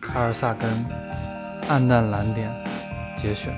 [0.00, 0.70] 卡尔萨根，
[1.68, 2.48] 暗淡蓝点，
[3.16, 3.52] 节选。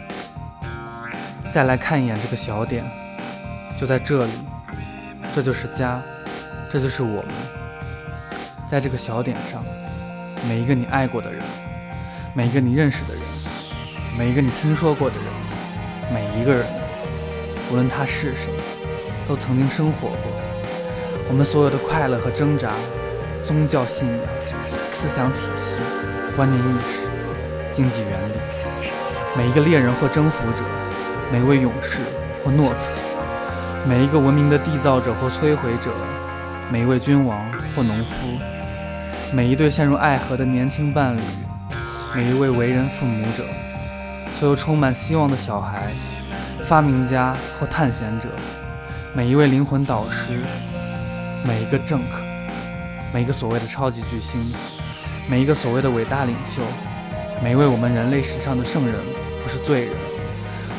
[1.51, 2.83] 再来看一眼这个小点，
[3.79, 4.33] 就在这里，
[5.35, 6.01] 这就是家，
[6.73, 7.29] 这就是我们。
[8.67, 9.63] 在这个小点上，
[10.49, 11.43] 每一个你爱过的人，
[12.33, 13.23] 每一个你认识的人，
[14.17, 15.25] 每一个你听说过的人，
[16.15, 16.65] 每一个人，
[17.71, 18.51] 无论他是谁，
[19.27, 20.31] 都曾经生活过。
[21.29, 22.71] 我们所有的快乐和挣扎，
[23.43, 24.19] 宗教信仰、
[24.89, 25.79] 思想体系。
[26.37, 27.01] 观念意识，
[27.73, 28.35] 经济原理，
[29.37, 30.63] 每一个猎人或征服者，
[31.33, 31.99] 每位勇士
[32.45, 32.93] 或懦夫，
[33.85, 35.91] 每一个文明的缔造者或摧毁者，
[36.71, 38.39] 每一位君王或农夫，
[39.33, 41.21] 每一对陷入爱河的年轻伴侣，
[42.15, 43.45] 每一位为人父母者，
[44.39, 45.93] 所有充满希望的小孩，
[46.65, 48.29] 发明家或探险者，
[49.13, 50.41] 每一位灵魂导师，
[51.45, 52.23] 每一个政客，
[53.13, 54.53] 每一个所谓的超级巨星。
[55.29, 56.63] 每一个所谓的伟大领袖，
[57.43, 58.95] 每一位我们人类史上的圣人
[59.43, 59.95] 或是罪人，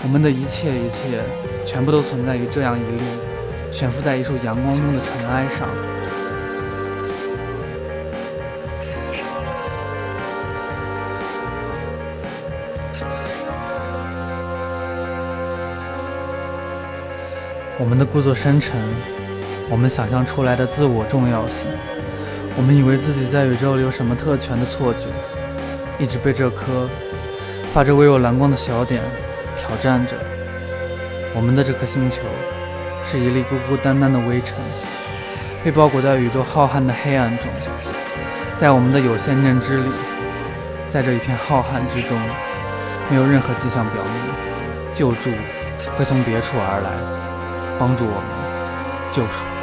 [0.04, 1.22] 我们的一切一切，
[1.66, 3.04] 全部都存在于这样一粒
[3.74, 5.68] 悬浮在一束阳光中的尘埃上。
[17.80, 18.76] 我们的故作深沉，
[19.70, 21.68] 我们想象出来的自我重要性。
[22.56, 25.06] 我们以为自己在宇宙里有什么特权的错觉，
[26.00, 26.90] 一直被这颗
[27.72, 29.04] 发着微弱蓝光的小点
[29.56, 30.14] 挑战着。
[31.36, 32.24] 我们的这颗星球
[33.06, 34.58] 是一粒孤孤单单的微尘，
[35.64, 37.46] 被包裹在宇宙浩瀚的黑暗中。
[38.58, 39.92] 在我们的有限认知里，
[40.90, 42.18] 在这一片浩瀚之中，
[43.12, 44.14] 没有任何迹象表明
[44.96, 45.30] 救助
[45.96, 47.27] 会从别处而来，
[47.80, 49.57] 帮助我们救赎。